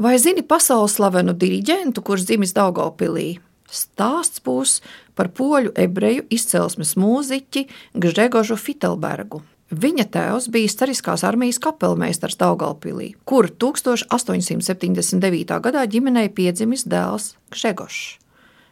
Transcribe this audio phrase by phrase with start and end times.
[0.00, 3.36] Vai zini pasaules slavenu diriģentu, kurš dzimis Daugopilī?
[3.68, 4.80] Stāsts būs
[5.12, 7.68] par poļu ebreju izcelsmes mūziķi
[8.00, 9.44] Gžegožu Fitelbergu.
[9.68, 15.60] Viņa tēvs bija Stariskās armijas kapelmeistars Daugopilī, kur 1879.
[15.66, 18.16] gadā ģimenei piedzimis dēls Gžegošs.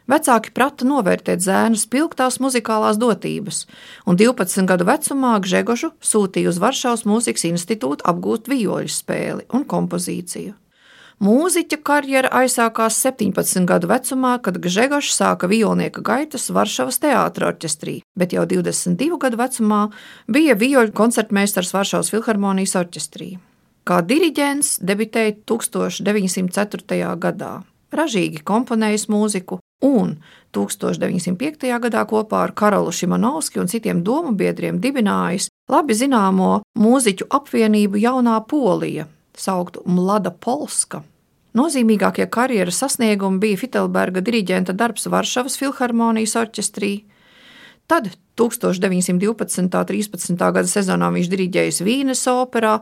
[0.09, 3.69] Vecāki prata novērtēt zēna spilgtās muzikālās dotības,
[4.09, 10.57] un 12 gadu vecumā Gžegožu sūtīja uz Varšavas mūzikas institūtu apgūt vijoļu spēli un kompozīciju.
[11.19, 18.31] Mūziķa karjera aizsākās 17 gadu vecumā, kad Gžegošs sāka violnieka gaitas Varšavas teātra orķestrī, bet
[18.31, 19.81] jau 22 gadu vecumā
[20.31, 23.33] bija vijoļu koncertmeistars Varšavas filharmonijas orķestrī.
[23.83, 27.11] Kā diriģents debitēja 1904.
[27.19, 27.51] gadā.
[27.91, 30.15] Ražīgi komponējis mūziku, un
[30.55, 31.67] 1905.
[31.83, 38.39] gadā kopā ar Karolu Šimanovski un citiem domu biedriem dibinājis labi zināmo mūziķu apvienību Jaunā
[38.47, 41.03] Polija, sauktu Mlada Polska.
[41.57, 46.91] Nozīmīgākie karjeras sasniegumi bija Fitelberga diriģenta darbs Varšavas filharmonijas orķestrī.
[47.89, 49.63] Tad 1912.
[49.63, 50.35] un 13.
[50.37, 52.75] gada sezonā viņš diriģējis Vīnes operā,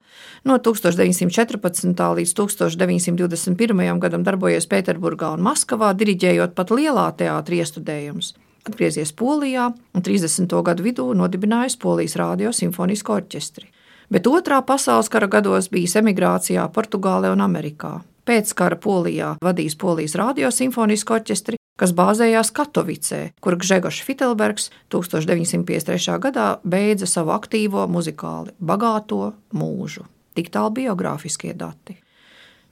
[0.44, 2.03] no 1914.
[2.19, 4.02] līdz 1921.
[4.03, 8.36] gadam darbojies Pēterburgā un Maskavā, diriģējot pat lielā teātra iestudējumus.
[8.67, 10.59] Atgriezies Polijā un 30.
[10.67, 13.71] gadu vidū nodibinājis Polijas radio simfonisko orķestri
[14.09, 18.00] bet otrā pasaules kara gados bijis emigrācijā Portugālē un Amerikā.
[18.27, 26.17] Pēc kara Polijā vadījis Polijas radiosimfonisko orķestri, kas bāzējās Katovicē, kur Gžegošs Fitelbergs 1953.
[26.25, 30.03] gadā beidza savu aktīvo muzikāli bagāto mūžu.
[30.36, 31.95] Tik tālu biogrāfiskie dati.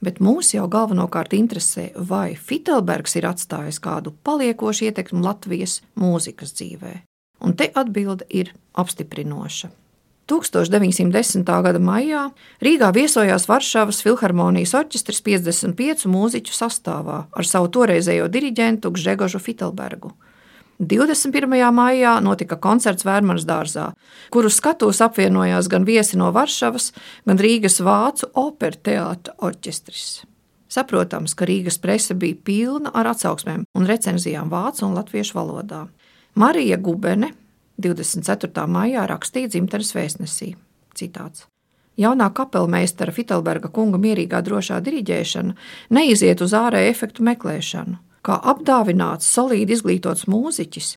[0.04, 6.92] Bet mūs jau galvenokārt interesē, vai Fitelbergs ir atstājis kādu paliekošu ietekmi Latvijas mūzikas dzīvē.
[7.46, 9.72] Un te atbilde ir apstiprinoša.
[10.26, 11.46] 1910.
[11.46, 12.26] gada maijā
[12.58, 20.10] Rīgā viesojās Varšavas filharmonijas orķestris 55 mūziķu sastāvā ar savu toreizējo diriģentu Gžegožu Fitelbergu.
[20.78, 21.48] 21.
[21.72, 23.92] maijā notika koncerts Vērmanas dārzā,
[24.34, 26.90] kuru skatos apvienojās gan viesi no Varšavas,
[27.24, 30.26] gan Rīgas Vācu opera teātra orķestris.
[30.68, 35.86] Saprotams, ka Rīgas prese bija pilna ar atsauksmēm un recenzijām vācu un latviešu valodā.
[36.34, 37.30] Marija Gubene,
[37.82, 38.66] 24.
[38.70, 40.54] maijā rakstīja dzimtenes vēstnesī.
[40.96, 41.44] Citāts.
[41.96, 45.54] Jaunā kapelmeistara Fitelberga kunga mierīgā drošā diriģēšana
[45.96, 47.96] neiziet uz ārēju efektu meklēšanu.
[48.26, 50.96] Kā apdāvināts, solīdi izglītots mūziķis,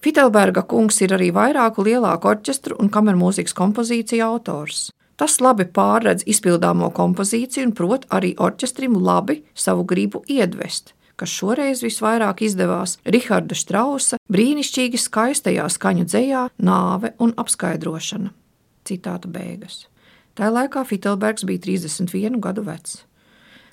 [0.00, 4.86] Fitelberga kungs ir arī vairāku lielāku orķestru un kamermūzikas kompozīciju autors.
[5.20, 11.84] Tas labi pārredz izpildāmo kompozīciju un prot arī orķestrim labi savu gribu iedvest, kas šoreiz
[11.84, 18.32] visvairāk izdevās Riharda Strausa brīnišķīgi skaistajā skaņu dzējā Nāve un apskaidrošana.
[18.88, 19.84] Citāta beigas.
[20.38, 23.02] Tajā laikā Fitelbergs bija 31 gadu vecs.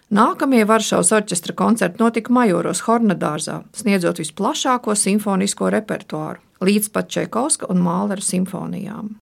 [0.07, 7.83] Nākamie Varšavas orķestra koncerti notika Majoros Hornadārzā, sniedzot visplašāko simfonisko repertuāru, līdz pat Čekovska un
[7.83, 9.17] Mālera simfonijām.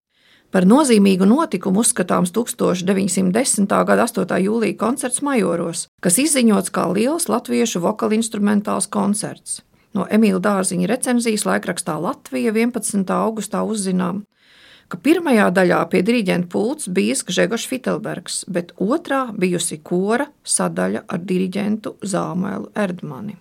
[0.52, 3.70] Par nozīmīgu notikumu uzskatāms 1910.
[3.88, 4.34] gada 8.
[4.44, 9.62] jūlija koncerts Majoros, kas izziņots kā liels latviešu vokāla instrumentāls koncerts.
[9.96, 13.08] No Emīļa Dārziņa recenzijas laikrakstā Latvija 11.
[13.16, 14.26] augustā uzzinām,
[14.92, 21.28] ka pirmajā daļā pie diriģenta pults bija Gžegošs Fitelbergs, bet otrā bijusi kora sadaļa ar
[21.32, 23.38] diriģentu Zāmēlu Erdmani.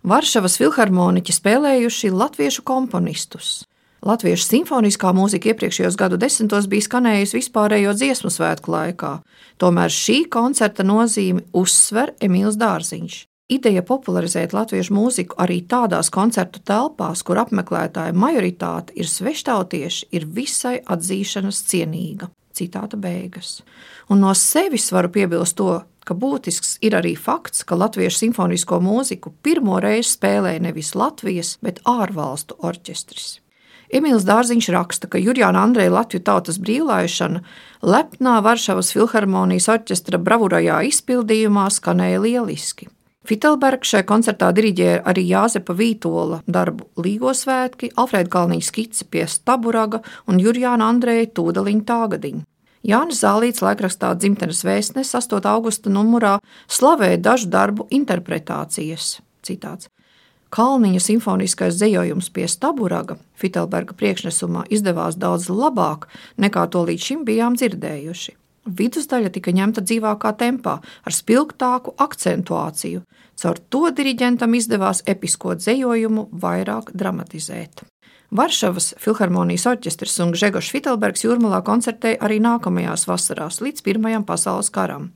[0.00, 3.67] Varšavas filharmoniķi spēlējuši latviešu komponistus.
[4.06, 9.16] Latviešu simfoniskā mūzika iepriekšējos gadu desmitos bija skanējusi vispārējo dziesmu svētku laikā,
[9.58, 13.24] tomēr šī koncerta nozīmi uzsver Emīls Dārziņš.
[13.48, 20.76] Ideja popularizēt latviešu mūziku arī tādās koncertu telpās, kur apmeklētāju majoritāte ir sveštautieši, ir visai
[20.84, 22.28] atzīšanas cienīga.
[22.54, 23.62] Citāta beigas.
[24.12, 29.32] Un no sevis varu piebilst to, ka būtisks ir arī fakts, ka latviešu simfonisko mūziku
[29.42, 33.38] pirmo reizi spēlēja nevis Latvijas, bet ārvalstu orķestris.
[33.88, 37.40] Emīls Dārziņš raksta, ka Jurijāna Andreja Latviju tautas brīvlaišana
[37.80, 42.90] lepnā Varšavas filharmonijas orķestra bravurajā izpildījumā skanēja lieliski.
[43.28, 50.00] Fitelbergs šai koncertā diriģēja arī Jāzepa Vītola darbu Līgo svētki, Alfrēda Kalniņa skici pie Staburaga
[50.28, 52.46] un Jurijāna Andreja Tūdaliņa tāgadiņa.
[52.88, 55.44] Jānis Zālīts laikrakstā dzimtenes vēstnes 8.
[55.50, 56.38] augusta numurā
[56.70, 59.18] slavēja dažu darbu interpretācijas.
[59.44, 59.90] Citāts.
[60.48, 66.06] Kalniņa simfoniskais dzējojums pie Staburaga Fitelberga priekšnesumā izdevās daudz labāk
[66.40, 68.32] nekā to līdz šim bijām dzirdējuši.
[68.78, 73.04] Vidusdaļa tika ņemta dzīvākā tempā, ar spilgtāku akcentuāciju.
[73.38, 77.84] Caur to diriģentam izdevās episko dzējojumu vairāk dramatizēt.
[78.28, 85.12] Varšavas filharmonijas orķestris un Gžegošs Fitelbergs jūrmalā koncertēja arī nākamajās vasarās līdz Pirmajam pasaules karam.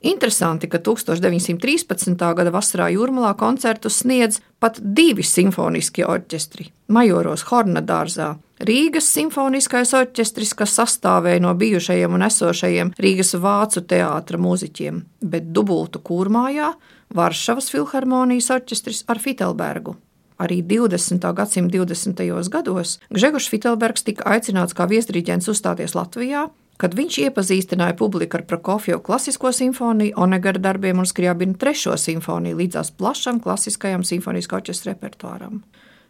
[0.00, 2.14] Interesanti, ka 1913.
[2.14, 8.36] gada vasarā Jūrmalā koncertus sniedz pat divi simfoniskie orķestri- Majoros Horna dārzā.
[8.60, 15.98] Rīgas simfoniskais orķestris, kas sastāvēja no bijušajiem un esošajiem Rīgas vācu teātra mūziķiem, bet dubultu
[15.98, 16.74] kūrmājā
[17.14, 19.96] Varšavas filharmonijas orķestris ar Fitelbergu.
[20.38, 21.34] Arī 20.
[21.34, 22.48] gadsimta 20.
[22.48, 29.02] gados Gregors Fitelbergs tika aicināts kā viesdrīģents uzstāties Latvijā, kad viņš iepazīstināja publiku ar Prokofjevu
[29.04, 35.62] klasisko simfoniju, Onegara darbiem un Skriabina trešo simfoniju līdzās plašam klasiskajam simfonijas orķestra repertuāram.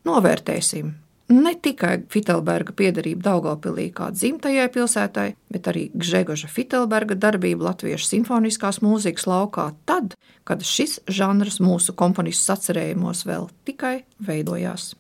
[0.09, 0.95] Novērtēsim!
[1.29, 8.81] Ne tikai Fitelberga piederība Daugopilī kā dzimtajai pilsētai, bet arī Gžegoža Fitelberga darbība latviešu simfoniskās
[8.81, 10.17] mūzikas laukā tad,
[10.49, 14.95] kad šis žanrs mūsu komponistu sacerējumos vēl tikai veidojās.